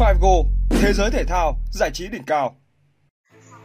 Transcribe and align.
Figo, 0.00 0.44
thế 0.70 0.92
giới 0.92 1.10
thể 1.10 1.24
thao, 1.24 1.58
giải 1.72 1.90
trí 1.94 2.08
đỉnh 2.08 2.22
cao. 2.22 2.56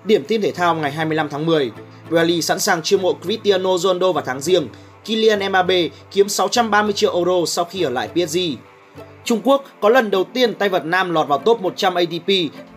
Điểm 0.05 0.23
tin 0.27 0.42
thể 0.42 0.51
thao 0.51 0.75
ngày 0.75 0.92
25 0.92 1.29
tháng 1.29 1.46
10, 1.46 1.71
Real 2.11 2.39
sẵn 2.39 2.59
sàng 2.59 2.81
chiêu 2.81 2.99
mộ 2.99 3.13
Cristiano 3.23 3.77
Ronaldo 3.77 4.11
vào 4.11 4.23
tháng 4.27 4.41
riêng. 4.41 4.67
Kylian 5.05 5.49
Mbappe 5.49 5.89
kiếm 6.11 6.29
630 6.29 6.93
triệu 6.93 7.15
euro 7.15 7.45
sau 7.47 7.65
khi 7.65 7.81
ở 7.81 7.89
lại 7.89 8.07
PSG. 8.07 8.37
Trung 9.23 9.41
Quốc 9.43 9.63
có 9.81 9.89
lần 9.89 10.11
đầu 10.11 10.23
tiên 10.23 10.53
tay 10.53 10.70
vật 10.70 10.86
nam 10.86 11.13
lọt 11.13 11.27
vào 11.27 11.38
top 11.38 11.61
100 11.61 11.95
ATP. 11.95 12.27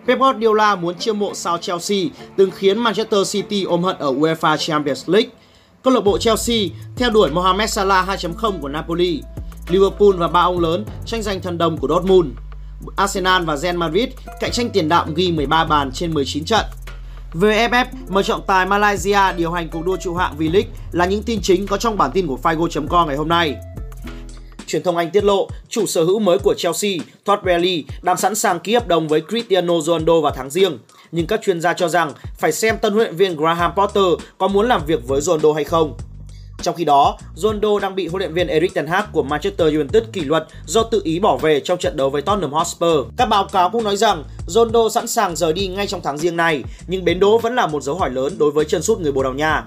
Pep 0.06 0.18
Guardiola 0.18 0.76
muốn 0.76 0.98
chiêu 0.98 1.14
mộ 1.14 1.34
sao 1.34 1.58
Chelsea, 1.58 1.98
từng 2.36 2.50
khiến 2.50 2.78
Manchester 2.78 3.32
City 3.32 3.64
ôm 3.64 3.82
hận 3.82 3.98
ở 3.98 4.12
UEFA 4.12 4.56
Champions 4.56 5.08
League. 5.08 5.30
Câu 5.82 5.94
lạc 5.94 6.00
bộ 6.00 6.18
Chelsea 6.18 6.56
theo 6.96 7.10
đuổi 7.10 7.30
Mohamed 7.30 7.70
Salah 7.70 8.08
2.0 8.08 8.60
của 8.60 8.68
Napoli. 8.68 9.22
Liverpool 9.68 10.12
và 10.16 10.28
ba 10.28 10.40
ông 10.40 10.60
lớn 10.60 10.84
tranh 11.06 11.22
giành 11.22 11.40
thần 11.40 11.58
đồng 11.58 11.78
của 11.78 11.88
Dortmund. 11.88 12.28
Arsenal 12.96 13.44
và 13.44 13.56
Real 13.56 13.76
Madrid 13.76 14.08
cạnh 14.40 14.50
tranh 14.50 14.70
tiền 14.70 14.88
đạo 14.88 15.06
ghi 15.14 15.32
13 15.32 15.64
bàn 15.64 15.90
trên 15.92 16.14
19 16.14 16.44
trận. 16.44 16.64
VFF 17.32 17.84
mời 18.08 18.24
trọng 18.24 18.46
tài 18.46 18.66
Malaysia 18.66 19.32
điều 19.36 19.52
hành 19.52 19.68
cuộc 19.68 19.86
đua 19.86 19.96
trụ 19.96 20.14
hạng 20.14 20.38
V-League 20.38 20.68
là 20.92 21.06
những 21.06 21.22
tin 21.22 21.40
chính 21.42 21.66
có 21.66 21.76
trong 21.76 21.96
bản 21.96 22.10
tin 22.14 22.26
của 22.26 22.38
Figo.com 22.42 23.06
ngày 23.06 23.16
hôm 23.16 23.28
nay. 23.28 23.56
Truyền 24.66 24.82
thông 24.82 24.96
Anh 24.96 25.10
tiết 25.10 25.24
lộ, 25.24 25.48
chủ 25.68 25.86
sở 25.86 26.04
hữu 26.04 26.18
mới 26.18 26.38
của 26.38 26.54
Chelsea, 26.54 26.90
Todd 27.24 27.44
Boehly, 27.44 27.84
đang 28.02 28.16
sẵn 28.16 28.34
sàng 28.34 28.60
ký 28.60 28.74
hợp 28.74 28.88
đồng 28.88 29.08
với 29.08 29.22
Cristiano 29.28 29.80
Ronaldo 29.80 30.20
vào 30.20 30.32
tháng 30.36 30.50
riêng. 30.50 30.78
Nhưng 31.12 31.26
các 31.26 31.40
chuyên 31.42 31.60
gia 31.60 31.72
cho 31.72 31.88
rằng 31.88 32.12
phải 32.38 32.52
xem 32.52 32.78
tân 32.78 32.92
huấn 32.92 33.04
luyện 33.04 33.16
viên 33.16 33.36
Graham 33.36 33.72
Potter 33.76 34.04
có 34.38 34.48
muốn 34.48 34.68
làm 34.68 34.86
việc 34.86 35.08
với 35.08 35.20
Ronaldo 35.20 35.52
hay 35.52 35.64
không. 35.64 35.96
Trong 36.62 36.74
khi 36.76 36.84
đó, 36.84 37.18
Ronaldo 37.34 37.78
đang 37.78 37.94
bị 37.94 38.08
huấn 38.08 38.18
luyện 38.18 38.34
viên 38.34 38.48
Erik 38.48 38.74
ten 38.74 38.86
Hag 38.86 39.04
của 39.12 39.22
Manchester 39.22 39.74
United 39.74 40.02
kỷ 40.12 40.20
luật 40.20 40.46
do 40.66 40.82
tự 40.82 41.00
ý 41.04 41.18
bỏ 41.18 41.36
về 41.36 41.60
trong 41.60 41.78
trận 41.78 41.96
đấu 41.96 42.10
với 42.10 42.22
Tottenham 42.22 42.52
Hotspur. 42.52 43.06
Các 43.16 43.28
báo 43.28 43.44
cáo 43.52 43.70
cũng 43.70 43.84
nói 43.84 43.96
rằng 43.96 44.24
Ronaldo 44.46 44.88
sẵn 44.88 45.06
sàng 45.06 45.36
rời 45.36 45.52
đi 45.52 45.66
ngay 45.66 45.86
trong 45.86 46.00
tháng 46.04 46.18
riêng 46.18 46.36
này, 46.36 46.64
nhưng 46.86 47.04
bến 47.04 47.20
đỗ 47.20 47.38
vẫn 47.38 47.54
là 47.54 47.66
một 47.66 47.82
dấu 47.82 47.94
hỏi 47.94 48.10
lớn 48.10 48.38
đối 48.38 48.50
với 48.50 48.64
chân 48.64 48.82
sút 48.82 48.98
người 48.98 49.12
Bồ 49.12 49.22
Đào 49.22 49.34
Nha. 49.34 49.64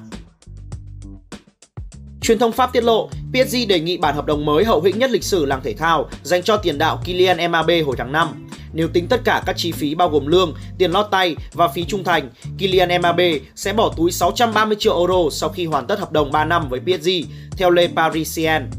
Truyền 2.21 2.39
thông 2.39 2.51
Pháp 2.51 2.73
tiết 2.73 2.83
lộ, 2.83 3.09
PSG 3.33 3.55
đề 3.67 3.79
nghị 3.79 3.97
bản 3.97 4.15
hợp 4.15 4.25
đồng 4.25 4.45
mới 4.45 4.65
hậu 4.65 4.81
hĩnh 4.81 4.99
nhất 4.99 5.11
lịch 5.11 5.23
sử 5.23 5.45
làng 5.45 5.61
thể 5.63 5.73
thao 5.73 6.09
dành 6.23 6.43
cho 6.43 6.57
tiền 6.57 6.77
đạo 6.77 7.01
Kylian 7.05 7.51
Mbappe 7.51 7.81
hồi 7.81 7.95
tháng 7.97 8.11
5. 8.11 8.47
Nếu 8.73 8.87
tính 8.87 9.07
tất 9.07 9.21
cả 9.25 9.43
các 9.45 9.57
chi 9.57 9.71
phí 9.71 9.95
bao 9.95 10.09
gồm 10.09 10.27
lương, 10.27 10.53
tiền 10.77 10.91
lót 10.91 11.05
tay 11.11 11.35
và 11.53 11.67
phí 11.67 11.85
trung 11.85 12.03
thành, 12.03 12.29
Kylian 12.57 12.99
Mbappe 12.99 13.39
sẽ 13.55 13.73
bỏ 13.73 13.93
túi 13.97 14.11
630 14.11 14.77
triệu 14.79 14.97
euro 14.97 15.29
sau 15.31 15.49
khi 15.49 15.65
hoàn 15.65 15.87
tất 15.87 15.99
hợp 15.99 16.11
đồng 16.11 16.31
3 16.31 16.45
năm 16.45 16.69
với 16.69 16.79
PSG, 16.79 17.09
theo 17.57 17.69
Le 17.69 17.87
Parisien. 17.95 18.69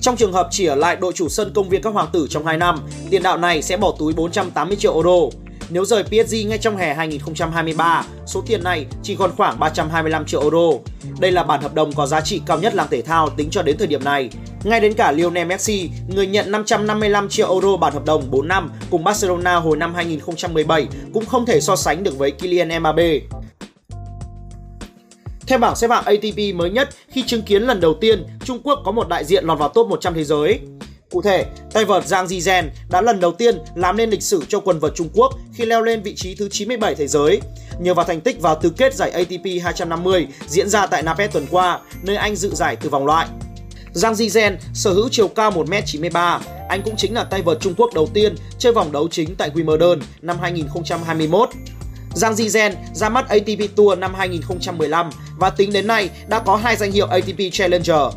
Trong 0.00 0.16
trường 0.16 0.32
hợp 0.32 0.48
chỉ 0.50 0.66
ở 0.66 0.74
lại 0.74 0.96
đội 0.96 1.12
chủ 1.12 1.28
sân 1.28 1.52
công 1.54 1.68
viên 1.68 1.82
các 1.82 1.94
hoàng 1.94 2.08
tử 2.12 2.26
trong 2.30 2.46
2 2.46 2.56
năm, 2.56 2.80
tiền 3.10 3.22
đạo 3.22 3.38
này 3.38 3.62
sẽ 3.62 3.76
bỏ 3.76 3.94
túi 3.98 4.12
480 4.12 4.76
triệu 4.76 4.94
euro. 4.94 5.36
Nếu 5.70 5.84
rời 5.84 6.04
PSG 6.04 6.34
ngay 6.46 6.58
trong 6.58 6.76
hè 6.76 6.94
2023, 6.94 8.04
số 8.26 8.42
tiền 8.46 8.64
này 8.64 8.86
chỉ 9.02 9.14
còn 9.14 9.30
khoảng 9.36 9.58
325 9.58 10.26
triệu 10.26 10.40
euro. 10.40 10.78
Đây 11.20 11.32
là 11.32 11.42
bản 11.44 11.62
hợp 11.62 11.74
đồng 11.74 11.92
có 11.92 12.06
giá 12.06 12.20
trị 12.20 12.42
cao 12.46 12.58
nhất 12.58 12.74
làng 12.74 12.88
thể 12.90 13.02
thao 13.02 13.30
tính 13.30 13.48
cho 13.50 13.62
đến 13.62 13.78
thời 13.78 13.86
điểm 13.86 14.04
này. 14.04 14.30
Ngay 14.64 14.80
đến 14.80 14.94
cả 14.94 15.12
Lionel 15.12 15.46
Messi, 15.46 15.90
người 16.08 16.26
nhận 16.26 16.50
555 16.50 17.28
triệu 17.28 17.52
euro 17.52 17.76
bản 17.76 17.92
hợp 17.92 18.04
đồng 18.04 18.30
4 18.30 18.48
năm 18.48 18.70
cùng 18.90 19.04
Barcelona 19.04 19.56
hồi 19.56 19.76
năm 19.76 19.94
2017 19.94 20.86
cũng 21.14 21.26
không 21.26 21.46
thể 21.46 21.60
so 21.60 21.76
sánh 21.76 22.02
được 22.02 22.18
với 22.18 22.30
Kylian 22.30 22.78
Mbappe. 22.80 23.20
Theo 25.46 25.58
bảng 25.58 25.76
xếp 25.76 25.90
hạng 25.90 26.04
ATP 26.04 26.54
mới 26.54 26.70
nhất, 26.70 26.88
khi 27.08 27.24
chứng 27.26 27.42
kiến 27.42 27.62
lần 27.62 27.80
đầu 27.80 27.94
tiên 28.00 28.26
Trung 28.44 28.60
Quốc 28.64 28.82
có 28.84 28.92
một 28.92 29.08
đại 29.08 29.24
diện 29.24 29.44
lọt 29.44 29.58
vào 29.58 29.68
top 29.68 29.86
100 29.86 30.14
thế 30.14 30.24
giới. 30.24 30.60
Cụ 31.10 31.22
thể, 31.22 31.44
tay 31.72 31.84
vợt 31.84 32.04
Zhang 32.04 32.26
Zizhen 32.26 32.64
đã 32.90 33.00
lần 33.00 33.20
đầu 33.20 33.32
tiên 33.32 33.58
làm 33.74 33.96
nên 33.96 34.10
lịch 34.10 34.22
sử 34.22 34.42
cho 34.48 34.60
quần 34.60 34.78
vợt 34.78 34.92
Trung 34.94 35.08
Quốc 35.14 35.32
khi 35.54 35.64
leo 35.64 35.82
lên 35.82 36.02
vị 36.02 36.14
trí 36.14 36.34
thứ 36.34 36.48
97 36.48 36.94
thế 36.94 37.06
giới. 37.06 37.40
Nhờ 37.80 37.94
vào 37.94 38.06
thành 38.06 38.20
tích 38.20 38.40
vào 38.40 38.54
tứ 38.54 38.70
kết 38.70 38.94
giải 38.94 39.10
ATP 39.10 39.62
250 39.62 40.26
diễn 40.46 40.68
ra 40.68 40.86
tại 40.86 41.02
Napet 41.02 41.32
tuần 41.32 41.46
qua, 41.50 41.80
nơi 42.02 42.16
anh 42.16 42.36
dự 42.36 42.50
giải 42.54 42.76
từ 42.76 42.88
vòng 42.88 43.06
loại. 43.06 43.28
Giang 43.92 44.14
Zizhen 44.14 44.56
sở 44.74 44.92
hữu 44.92 45.08
chiều 45.08 45.28
cao 45.28 45.50
1m93, 45.50 46.40
anh 46.68 46.82
cũng 46.84 46.96
chính 46.96 47.14
là 47.14 47.24
tay 47.24 47.42
vợt 47.42 47.60
Trung 47.60 47.74
Quốc 47.76 47.90
đầu 47.94 48.08
tiên 48.14 48.34
chơi 48.58 48.72
vòng 48.72 48.92
đấu 48.92 49.08
chính 49.10 49.36
tại 49.36 49.50
Wimbledon 49.54 50.00
năm 50.22 50.38
2021. 50.40 51.48
Giang 52.14 52.34
Zizhen 52.34 52.72
ra 52.94 53.08
mắt 53.08 53.28
ATP 53.28 53.76
Tour 53.76 53.98
năm 53.98 54.14
2015 54.14 55.10
và 55.38 55.50
tính 55.50 55.72
đến 55.72 55.86
nay 55.86 56.10
đã 56.28 56.38
có 56.38 56.56
hai 56.56 56.76
danh 56.76 56.92
hiệu 56.92 57.06
ATP 57.06 57.38
Challenger. 57.52 58.14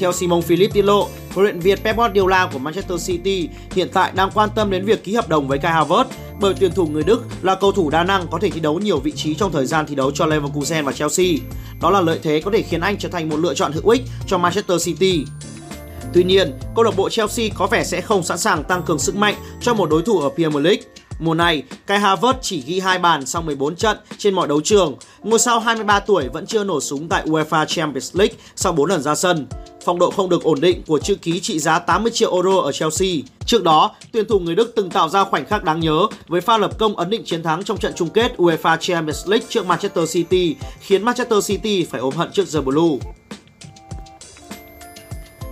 Theo 0.00 0.12
Simon 0.12 0.42
Philip 0.42 0.72
tiết 0.72 0.82
lộ, 0.82 1.08
huấn 1.34 1.44
luyện 1.44 1.60
viên 1.60 1.78
Pep 1.78 1.96
Guardiola 1.96 2.50
của 2.52 2.58
Manchester 2.58 3.06
City 3.06 3.48
hiện 3.74 3.88
tại 3.92 4.12
đang 4.14 4.30
quan 4.34 4.48
tâm 4.54 4.70
đến 4.70 4.84
việc 4.84 5.04
ký 5.04 5.14
hợp 5.14 5.28
đồng 5.28 5.48
với 5.48 5.58
Kai 5.58 5.72
Havertz 5.72 6.04
bởi 6.40 6.54
tuyển 6.60 6.72
thủ 6.72 6.86
người 6.86 7.02
Đức 7.02 7.24
là 7.42 7.54
cầu 7.54 7.72
thủ 7.72 7.90
đa 7.90 8.04
năng 8.04 8.26
có 8.28 8.38
thể 8.38 8.50
thi 8.50 8.60
đấu 8.60 8.78
nhiều 8.78 8.98
vị 8.98 9.12
trí 9.12 9.34
trong 9.34 9.52
thời 9.52 9.66
gian 9.66 9.86
thi 9.86 9.94
đấu 9.94 10.10
cho 10.10 10.26
Leverkusen 10.26 10.84
và 10.84 10.92
Chelsea. 10.92 11.26
Đó 11.80 11.90
là 11.90 12.00
lợi 12.00 12.18
thế 12.22 12.40
có 12.44 12.50
thể 12.50 12.62
khiến 12.62 12.80
anh 12.80 12.98
trở 12.98 13.08
thành 13.08 13.28
một 13.28 13.36
lựa 13.36 13.54
chọn 13.54 13.72
hữu 13.72 13.88
ích 13.88 14.02
cho 14.26 14.38
Manchester 14.38 14.84
City. 14.84 15.24
Tuy 16.12 16.24
nhiên, 16.24 16.52
câu 16.74 16.84
lạc 16.84 16.96
bộ 16.96 17.08
Chelsea 17.08 17.48
có 17.54 17.66
vẻ 17.66 17.84
sẽ 17.84 18.00
không 18.00 18.22
sẵn 18.22 18.38
sàng 18.38 18.64
tăng 18.64 18.82
cường 18.82 18.98
sức 18.98 19.16
mạnh 19.16 19.34
cho 19.60 19.74
một 19.74 19.90
đối 19.90 20.02
thủ 20.02 20.20
ở 20.20 20.28
Premier 20.28 20.64
League. 20.64 20.82
Mùa 21.20 21.34
này, 21.34 21.62
Kai 21.86 22.00
Havertz 22.00 22.34
chỉ 22.42 22.62
ghi 22.66 22.80
2 22.80 22.98
bàn 22.98 23.26
sau 23.26 23.42
14 23.42 23.76
trận 23.76 23.96
trên 24.18 24.34
mọi 24.34 24.48
đấu 24.48 24.60
trường. 24.60 24.96
Ngôi 25.22 25.38
sao 25.38 25.60
23 25.60 26.00
tuổi 26.00 26.28
vẫn 26.28 26.46
chưa 26.46 26.64
nổ 26.64 26.80
súng 26.80 27.08
tại 27.08 27.26
UEFA 27.26 27.64
Champions 27.64 28.16
League 28.16 28.34
sau 28.56 28.72
4 28.72 28.90
lần 28.90 29.02
ra 29.02 29.14
sân. 29.14 29.46
Phong 29.84 29.98
độ 29.98 30.10
không 30.10 30.28
được 30.28 30.42
ổn 30.42 30.60
định 30.60 30.82
của 30.86 30.98
chữ 30.98 31.14
ký 31.14 31.40
trị 31.40 31.58
giá 31.58 31.78
80 31.78 32.12
triệu 32.14 32.34
euro 32.34 32.60
ở 32.60 32.72
Chelsea. 32.72 33.08
Trước 33.46 33.62
đó, 33.62 33.94
tuyển 34.12 34.26
thủ 34.28 34.38
người 34.38 34.54
Đức 34.54 34.72
từng 34.76 34.90
tạo 34.90 35.08
ra 35.08 35.24
khoảnh 35.24 35.46
khắc 35.46 35.64
đáng 35.64 35.80
nhớ 35.80 36.06
với 36.28 36.40
pha 36.40 36.58
lập 36.58 36.78
công 36.78 36.96
ấn 36.96 37.10
định 37.10 37.22
chiến 37.24 37.42
thắng 37.42 37.64
trong 37.64 37.78
trận 37.78 37.92
chung 37.96 38.10
kết 38.10 38.36
UEFA 38.36 38.76
Champions 38.80 39.28
League 39.28 39.46
trước 39.48 39.66
Manchester 39.66 40.12
City, 40.12 40.56
khiến 40.80 41.02
Manchester 41.02 41.48
City 41.48 41.84
phải 41.84 42.00
ôm 42.00 42.14
hận 42.14 42.32
trước 42.32 42.44
The 42.52 42.60
Blue. 42.60 42.98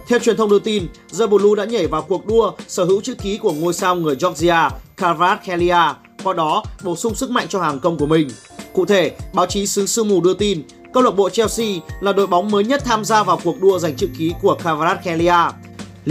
Theo 0.09 0.19
truyền 0.19 0.37
thông 0.37 0.51
đưa 0.51 0.59
tin, 0.59 0.87
The 1.19 1.27
Blue 1.27 1.57
đã 1.57 1.65
nhảy 1.65 1.87
vào 1.87 2.03
cuộc 2.03 2.27
đua 2.27 2.53
sở 2.69 2.85
hữu 2.85 3.01
chữ 3.01 3.15
ký 3.15 3.39
của 3.39 3.53
ngôi 3.53 3.75
sao 3.75 3.97
người 3.97 4.17
Georgia 4.21 4.71
Kvaratskhelia, 4.99 5.95
qua 6.25 6.35
đó 6.35 6.63
bổ 6.83 6.97
sung 6.97 7.15
sức 7.15 7.31
mạnh 7.31 7.47
cho 7.49 7.61
hàng 7.61 7.81
công 7.81 7.99
của 7.99 8.07
mình. 8.07 8.29
Cụ 8.73 8.85
thể, 8.85 9.17
báo 9.33 9.47
chí 9.47 9.67
xứ 9.67 9.87
Sương 9.87 10.09
Mù 10.09 10.21
đưa 10.21 10.35
tin, 10.35 10.63
câu 10.95 11.03
lạc 11.03 11.11
bộ 11.11 11.31
Chelsea 11.31 11.67
là 12.01 12.13
đội 12.13 12.27
bóng 12.27 12.51
mới 12.51 12.65
nhất 12.65 12.83
tham 12.85 13.05
gia 13.05 13.23
vào 13.23 13.41
cuộc 13.45 13.61
đua 13.61 13.79
giành 13.79 13.97
chữ 13.97 14.09
ký 14.19 14.33
của 14.43 14.55
Kvaratskhelia. 14.63 15.51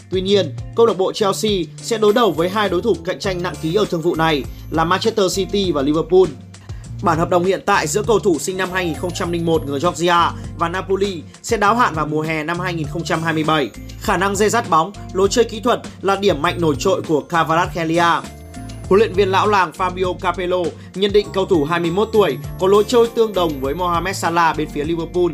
Tuy 0.09 0.21
nhiên, 0.21 0.55
câu 0.75 0.85
lạc 0.85 0.97
bộ 0.97 1.13
Chelsea 1.13 1.51
sẽ 1.77 1.97
đối 1.97 2.13
đầu 2.13 2.31
với 2.31 2.49
hai 2.49 2.69
đối 2.69 2.81
thủ 2.81 2.95
cạnh 3.05 3.19
tranh 3.19 3.43
nặng 3.43 3.55
ký 3.61 3.75
ở 3.75 3.85
thương 3.85 4.01
vụ 4.01 4.15
này 4.15 4.43
là 4.71 4.83
Manchester 4.83 5.35
City 5.35 5.71
và 5.71 5.81
Liverpool. 5.81 6.25
Bản 7.03 7.17
hợp 7.17 7.29
đồng 7.29 7.45
hiện 7.45 7.61
tại 7.65 7.87
giữa 7.87 8.03
cầu 8.03 8.19
thủ 8.19 8.39
sinh 8.39 8.57
năm 8.57 8.69
2001 8.71 9.65
người 9.65 9.79
Georgia 9.79 10.31
và 10.59 10.69
Napoli 10.69 11.21
sẽ 11.41 11.57
đáo 11.57 11.75
hạn 11.75 11.93
vào 11.93 12.05
mùa 12.05 12.21
hè 12.21 12.43
năm 12.43 12.59
2027. 12.59 13.69
Khả 14.01 14.17
năng 14.17 14.35
dây 14.35 14.49
dắt 14.49 14.69
bóng, 14.69 14.91
lối 15.13 15.27
chơi 15.29 15.45
kỹ 15.45 15.59
thuật 15.59 15.81
là 16.01 16.15
điểm 16.15 16.41
mạnh 16.41 16.61
nổi 16.61 16.75
trội 16.79 17.01
của 17.01 17.21
Kvaratskhelia. 17.21 18.21
Huấn 18.89 18.99
luyện 18.99 19.13
viên 19.13 19.29
lão 19.29 19.47
làng 19.47 19.71
Fabio 19.77 20.13
Capello 20.13 20.57
nhận 20.95 21.13
định 21.13 21.27
cầu 21.33 21.45
thủ 21.45 21.63
21 21.63 22.09
tuổi 22.13 22.37
có 22.59 22.67
lối 22.67 22.83
chơi 22.87 23.07
tương 23.15 23.33
đồng 23.33 23.61
với 23.61 23.75
Mohamed 23.75 24.17
Salah 24.17 24.57
bên 24.57 24.69
phía 24.69 24.83
Liverpool. 24.83 25.31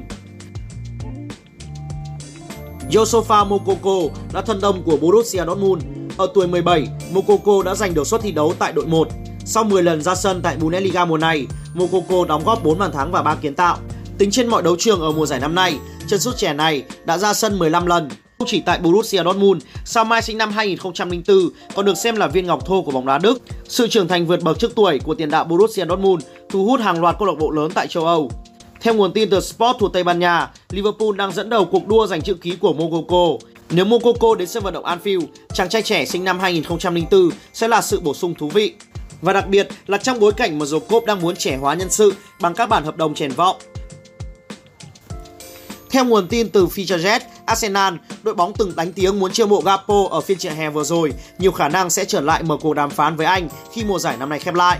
Yosofa 2.89 3.47
Mokoko 3.47 4.15
là 4.33 4.41
thân 4.41 4.61
đồng 4.61 4.83
của 4.83 4.97
Borussia 4.97 5.45
Dortmund. 5.45 5.83
Ở 6.17 6.27
tuổi 6.33 6.47
17, 6.47 6.87
Mokoko 7.11 7.63
đã 7.65 7.75
giành 7.75 7.93
được 7.93 8.07
suất 8.07 8.21
thi 8.21 8.31
đấu 8.31 8.53
tại 8.59 8.73
đội 8.73 8.85
1. 8.85 9.07
Sau 9.45 9.63
10 9.63 9.83
lần 9.83 10.01
ra 10.01 10.15
sân 10.15 10.41
tại 10.41 10.57
Bundesliga 10.57 11.05
mùa 11.05 11.17
này, 11.17 11.47
Mokoko 11.73 12.25
đóng 12.27 12.43
góp 12.45 12.63
4 12.63 12.79
bàn 12.79 12.91
thắng 12.91 13.11
và 13.11 13.21
3 13.21 13.35
kiến 13.35 13.55
tạo. 13.55 13.77
Tính 14.17 14.31
trên 14.31 14.47
mọi 14.47 14.63
đấu 14.63 14.75
trường 14.79 15.01
ở 15.01 15.11
mùa 15.11 15.25
giải 15.25 15.39
năm 15.39 15.55
nay, 15.55 15.79
chân 16.07 16.19
sút 16.19 16.37
trẻ 16.37 16.53
này 16.53 16.83
đã 17.05 17.17
ra 17.17 17.33
sân 17.33 17.59
15 17.59 17.85
lần. 17.85 18.09
Không 18.43 18.49
chỉ 18.49 18.61
tại 18.61 18.79
Borussia 18.79 19.23
Dortmund, 19.23 19.63
Sao 19.85 20.05
Mai 20.05 20.21
sinh 20.21 20.37
năm 20.37 20.51
2004 20.51 21.49
còn 21.75 21.85
được 21.85 21.97
xem 21.97 22.15
là 22.15 22.27
viên 22.27 22.45
ngọc 22.47 22.65
thô 22.65 22.81
của 22.81 22.91
bóng 22.91 23.05
đá 23.05 23.17
Đức. 23.17 23.41
Sự 23.67 23.87
trưởng 23.87 24.07
thành 24.07 24.25
vượt 24.25 24.43
bậc 24.43 24.59
trước 24.59 24.75
tuổi 24.75 24.99
của 24.99 25.15
tiền 25.15 25.29
đạo 25.29 25.43
Borussia 25.43 25.85
Dortmund 25.85 26.23
thu 26.49 26.65
hút 26.65 26.79
hàng 26.79 27.01
loạt 27.01 27.15
câu 27.19 27.27
lạc 27.27 27.33
bộ 27.39 27.51
lớn 27.51 27.71
tại 27.75 27.87
châu 27.87 28.05
Âu. 28.05 28.31
Theo 28.81 28.93
nguồn 28.93 29.13
tin 29.13 29.29
từ 29.29 29.39
Sport 29.39 29.77
thuộc 29.79 29.93
Tây 29.93 30.03
Ban 30.03 30.19
Nha, 30.19 30.51
Liverpool 30.69 31.15
đang 31.15 31.31
dẫn 31.31 31.49
đầu 31.49 31.65
cuộc 31.65 31.87
đua 31.87 32.07
giành 32.07 32.21
chữ 32.21 32.33
ký 32.33 32.55
của 32.55 32.73
Mokoko. 32.73 33.47
Nếu 33.69 33.85
Mokoko 33.85 34.35
đến 34.35 34.47
sân 34.47 34.63
vận 34.63 34.73
động 34.73 34.85
Anfield, 34.85 35.25
chàng 35.53 35.69
trai 35.69 35.81
trẻ 35.81 36.05
sinh 36.05 36.23
năm 36.23 36.39
2004 36.39 37.29
sẽ 37.53 37.67
là 37.67 37.81
sự 37.81 37.99
bổ 37.99 38.13
sung 38.13 38.35
thú 38.35 38.47
vị. 38.47 38.73
Và 39.21 39.33
đặc 39.33 39.47
biệt 39.47 39.67
là 39.87 39.97
trong 39.97 40.19
bối 40.19 40.31
cảnh 40.31 40.59
mà 40.59 40.65
Jacob 40.65 41.05
đang 41.05 41.21
muốn 41.21 41.35
trẻ 41.35 41.57
hóa 41.57 41.73
nhân 41.73 41.89
sự 41.89 42.13
bằng 42.41 42.53
các 42.53 42.69
bản 42.69 42.83
hợp 42.83 42.97
đồng 42.97 43.13
triển 43.13 43.31
vọng. 43.31 43.55
Theo 45.89 46.05
nguồn 46.05 46.27
tin 46.27 46.49
từ 46.49 46.65
Featurejet, 46.65 47.19
Arsenal, 47.45 47.93
đội 48.23 48.35
bóng 48.35 48.53
từng 48.53 48.75
đánh 48.75 48.93
tiếng 48.93 49.19
muốn 49.19 49.31
chiêu 49.31 49.47
mộ 49.47 49.61
Gapo 49.61 50.07
ở 50.09 50.21
phiên 50.21 50.37
chợ 50.37 50.51
hè 50.51 50.69
vừa 50.69 50.83
rồi, 50.83 51.13
nhiều 51.37 51.51
khả 51.51 51.69
năng 51.69 51.89
sẽ 51.89 52.05
trở 52.05 52.21
lại 52.21 52.43
mở 52.43 52.57
cuộc 52.61 52.73
đàm 52.73 52.89
phán 52.89 53.15
với 53.15 53.25
anh 53.25 53.49
khi 53.73 53.83
mùa 53.83 53.99
giải 53.99 54.17
năm 54.17 54.29
nay 54.29 54.39
khép 54.39 54.53
lại. 54.53 54.79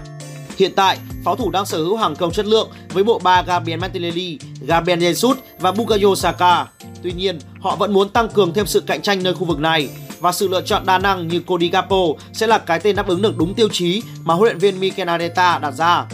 Hiện 0.58 0.72
tại, 0.76 0.98
pháo 1.26 1.36
thủ 1.36 1.50
đang 1.50 1.66
sở 1.66 1.78
hữu 1.78 1.96
hàng 1.96 2.16
công 2.16 2.32
chất 2.32 2.46
lượng 2.46 2.70
với 2.94 3.04
bộ 3.04 3.20
ba 3.20 3.42
Gabriel 3.42 3.80
Martinelli, 3.80 4.40
Gabriel 4.62 5.00
Jesus 5.00 5.36
và 5.60 5.72
Bukayo 5.72 6.16
Saka. 6.16 6.68
Tuy 7.04 7.12
nhiên, 7.12 7.40
họ 7.62 7.76
vẫn 7.76 7.94
muốn 7.94 8.10
tăng 8.10 8.30
cường 8.30 8.54
thêm 8.54 8.66
sự 8.66 8.80
cạnh 8.80 9.02
tranh 9.02 9.24
nơi 9.24 9.34
khu 9.34 9.46
vực 9.46 9.60
này 9.60 9.90
và 10.20 10.32
sự 10.32 10.48
lựa 10.48 10.62
chọn 10.62 10.86
đa 10.86 10.98
năng 10.98 11.28
như 11.28 11.40
Cody 11.40 11.70
Gapo 11.70 11.98
sẽ 12.34 12.48
là 12.48 12.58
cái 12.58 12.80
tên 12.80 12.96
đáp 12.96 13.08
ứng 13.08 13.22
được 13.22 13.38
đúng 13.38 13.54
tiêu 13.54 13.70
chí 13.70 14.02
mà 14.24 14.34
huấn 14.34 14.44
luyện 14.44 14.58
viên 14.58 14.80
Mikel 14.80 15.10
Arteta 15.10 15.60
đặt 15.60 15.72
ra. 15.72 16.06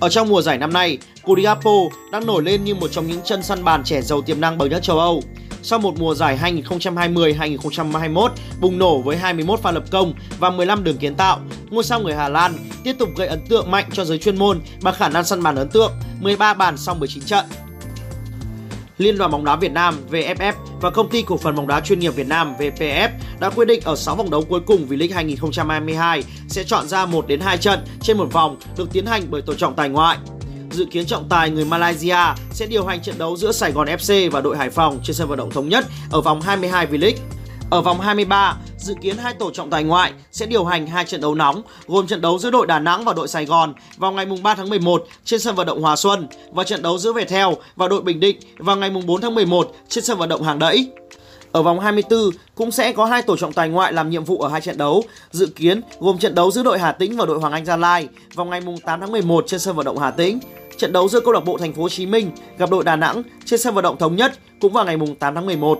Ở 0.00 0.08
trong 0.08 0.28
mùa 0.28 0.42
giải 0.42 0.58
năm 0.58 0.72
nay, 0.72 0.98
Cody 1.24 1.42
Gapo 1.42 1.70
đang 2.12 2.26
nổi 2.26 2.42
lên 2.42 2.64
như 2.64 2.74
một 2.74 2.88
trong 2.92 3.06
những 3.06 3.20
chân 3.24 3.42
săn 3.42 3.64
bàn 3.64 3.84
trẻ 3.84 4.02
giàu 4.02 4.22
tiềm 4.22 4.40
năng 4.40 4.58
bậc 4.58 4.70
nhất 4.70 4.82
châu 4.82 4.98
Âu. 4.98 5.22
Sau 5.66 5.78
một 5.78 5.98
mùa 5.98 6.14
giải 6.14 6.38
2020-2021 6.42 8.28
bùng 8.60 8.78
nổ 8.78 8.98
với 8.98 9.16
21 9.16 9.60
pha 9.60 9.70
lập 9.70 9.84
công 9.90 10.14
và 10.38 10.50
15 10.50 10.84
đường 10.84 10.96
kiến 10.96 11.14
tạo, 11.14 11.40
ngôi 11.70 11.84
sao 11.84 12.00
người 12.00 12.14
Hà 12.14 12.28
Lan 12.28 12.52
tiếp 12.84 12.96
tục 12.98 13.08
gây 13.16 13.28
ấn 13.28 13.46
tượng 13.48 13.70
mạnh 13.70 13.84
cho 13.92 14.04
giới 14.04 14.18
chuyên 14.18 14.38
môn 14.38 14.60
bằng 14.82 14.94
khả 14.94 15.08
năng 15.08 15.24
săn 15.24 15.42
bàn 15.42 15.56
ấn 15.56 15.68
tượng, 15.68 15.92
13 16.20 16.54
bàn 16.54 16.76
sau 16.76 16.94
19 16.94 17.24
trận. 17.24 17.44
Liên 18.98 19.18
đoàn 19.18 19.30
bóng 19.30 19.44
đá 19.44 19.56
Việt 19.56 19.72
Nam 19.72 19.94
VFF 20.10 20.52
và 20.80 20.90
công 20.90 21.08
ty 21.08 21.22
cổ 21.22 21.36
phần 21.36 21.56
bóng 21.56 21.66
đá 21.66 21.80
chuyên 21.80 21.98
nghiệp 21.98 22.10
Việt 22.10 22.26
Nam 22.26 22.54
VPF 22.58 23.08
đã 23.40 23.50
quyết 23.50 23.64
định 23.64 23.80
ở 23.84 23.96
6 23.96 24.16
vòng 24.16 24.30
đấu 24.30 24.44
cuối 24.48 24.60
cùng 24.66 24.86
V-League 24.88 25.14
2022 25.14 26.22
sẽ 26.48 26.64
chọn 26.64 26.88
ra 26.88 27.06
1 27.06 27.26
đến 27.26 27.40
2 27.40 27.58
trận 27.58 27.84
trên 28.02 28.18
một 28.18 28.32
vòng 28.32 28.56
được 28.76 28.92
tiến 28.92 29.06
hành 29.06 29.22
bởi 29.30 29.42
tổ 29.42 29.54
trọng 29.54 29.74
tài 29.74 29.88
ngoại. 29.88 30.18
Dự 30.74 30.84
kiến 30.84 31.06
trọng 31.06 31.28
tài 31.28 31.50
người 31.50 31.64
Malaysia 31.64 32.16
sẽ 32.52 32.66
điều 32.66 32.84
hành 32.84 33.02
trận 33.02 33.18
đấu 33.18 33.36
giữa 33.36 33.52
Sài 33.52 33.72
Gòn 33.72 33.86
FC 33.86 34.30
và 34.30 34.40
đội 34.40 34.56
Hải 34.56 34.70
Phòng 34.70 34.98
trên 35.04 35.16
sân 35.16 35.28
vận 35.28 35.38
động 35.38 35.50
thống 35.50 35.68
nhất 35.68 35.84
ở 36.10 36.20
vòng 36.20 36.40
22 36.40 36.86
V-League. 36.86 37.16
Ở 37.70 37.80
vòng 37.80 38.00
23, 38.00 38.56
dự 38.78 38.94
kiến 39.02 39.18
hai 39.18 39.34
tổ 39.34 39.50
trọng 39.50 39.70
tài 39.70 39.84
ngoại 39.84 40.12
sẽ 40.32 40.46
điều 40.46 40.64
hành 40.64 40.86
hai 40.86 41.04
trận 41.04 41.20
đấu 41.20 41.34
nóng, 41.34 41.62
gồm 41.86 42.06
trận 42.06 42.20
đấu 42.20 42.38
giữa 42.38 42.50
đội 42.50 42.66
Đà 42.66 42.78
Nẵng 42.78 43.04
và 43.04 43.12
đội 43.12 43.28
Sài 43.28 43.44
Gòn 43.44 43.74
vào 43.96 44.12
ngày 44.12 44.26
3 44.42 44.54
tháng 44.54 44.68
11 44.68 45.06
trên 45.24 45.40
sân 45.40 45.54
vận 45.54 45.66
động 45.66 45.82
Hòa 45.82 45.96
Xuân 45.96 46.26
và 46.52 46.64
trận 46.64 46.82
đấu 46.82 46.98
giữa 46.98 47.12
Viettel 47.12 47.48
và 47.76 47.88
đội 47.88 48.02
Bình 48.02 48.20
Định 48.20 48.38
vào 48.58 48.76
ngày 48.76 48.90
4 48.90 49.20
tháng 49.20 49.34
11 49.34 49.72
trên 49.88 50.04
sân 50.04 50.18
vận 50.18 50.28
động 50.28 50.42
Hàng 50.42 50.58
Đẫy. 50.58 50.90
Ở 51.52 51.62
vòng 51.62 51.80
24 51.80 52.30
cũng 52.54 52.70
sẽ 52.70 52.92
có 52.92 53.04
hai 53.04 53.22
tổ 53.22 53.36
trọng 53.36 53.52
tài 53.52 53.68
ngoại 53.68 53.92
làm 53.92 54.10
nhiệm 54.10 54.24
vụ 54.24 54.40
ở 54.40 54.48
hai 54.48 54.60
trận 54.60 54.78
đấu, 54.78 55.04
dự 55.30 55.46
kiến 55.46 55.80
gồm 56.00 56.18
trận 56.18 56.34
đấu 56.34 56.50
giữa 56.50 56.62
đội 56.62 56.78
Hà 56.78 56.92
Tĩnh 56.92 57.16
và 57.16 57.26
đội 57.26 57.38
Hoàng 57.38 57.52
Anh 57.52 57.64
Gia 57.64 57.76
Lai 57.76 58.08
vào 58.34 58.46
ngày 58.46 58.60
8 58.84 59.00
tháng 59.00 59.12
11 59.12 59.44
trên 59.46 59.60
sân 59.60 59.76
vận 59.76 59.86
động 59.86 59.98
Hà 59.98 60.10
Tĩnh. 60.10 60.38
Trận 60.76 60.92
đấu 60.92 61.08
giữa 61.08 61.20
câu 61.20 61.32
lạc 61.32 61.40
bộ 61.40 61.58
Thành 61.58 61.72
phố 61.72 61.82
Hồ 61.82 61.88
Chí 61.88 62.06
Minh 62.06 62.30
gặp 62.58 62.70
đội 62.70 62.84
Đà 62.84 62.96
Nẵng 62.96 63.22
trên 63.44 63.60
sân 63.60 63.74
vận 63.74 63.84
động 63.84 63.96
Thống 63.98 64.16
Nhất 64.16 64.32
cũng 64.60 64.72
vào 64.72 64.84
ngày 64.84 64.96
8 65.18 65.34
tháng 65.34 65.46
11. 65.46 65.78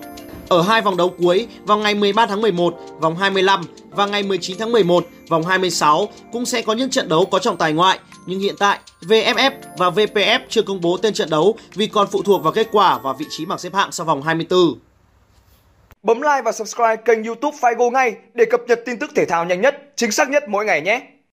Ở 0.49 0.61
hai 0.61 0.81
vòng 0.81 0.97
đấu 0.97 1.09
cuối 1.17 1.47
vào 1.63 1.77
ngày 1.77 1.95
13 1.95 2.25
tháng 2.25 2.41
11, 2.41 2.75
vòng 2.99 3.15
25 3.15 3.61
và 3.89 4.05
ngày 4.05 4.23
19 4.23 4.57
tháng 4.59 4.71
11, 4.71 5.05
vòng 5.29 5.43
26 5.43 6.07
cũng 6.31 6.45
sẽ 6.45 6.61
có 6.61 6.73
những 6.73 6.89
trận 6.89 7.09
đấu 7.09 7.25
có 7.25 7.39
trọng 7.39 7.57
tài 7.57 7.73
ngoại, 7.73 7.99
nhưng 8.25 8.39
hiện 8.39 8.55
tại 8.59 8.79
VFF 9.01 9.51
và 9.77 9.89
VPF 9.89 10.39
chưa 10.49 10.61
công 10.61 10.81
bố 10.81 10.97
tên 10.97 11.13
trận 11.13 11.29
đấu 11.29 11.57
vì 11.75 11.87
còn 11.87 12.07
phụ 12.11 12.21
thuộc 12.21 12.43
vào 12.43 12.53
kết 12.53 12.67
quả 12.71 12.99
và 13.03 13.13
vị 13.13 13.25
trí 13.29 13.45
bảng 13.45 13.59
xếp 13.59 13.73
hạng 13.73 13.91
sau 13.91 14.05
vòng 14.05 14.21
24. 14.21 14.79
Bấm 16.03 16.21
like 16.21 16.41
và 16.45 16.51
subscribe 16.51 16.95
kênh 16.95 17.23
YouTube 17.23 17.57
Figo 17.61 17.91
ngay 17.91 18.15
để 18.33 18.45
cập 18.45 18.61
nhật 18.67 18.81
tin 18.85 18.99
tức 18.99 19.11
thể 19.15 19.25
thao 19.25 19.45
nhanh 19.45 19.61
nhất, 19.61 19.91
chính 19.95 20.11
xác 20.11 20.29
nhất 20.29 20.43
mỗi 20.49 20.65
ngày 20.65 20.81
nhé. 20.81 21.01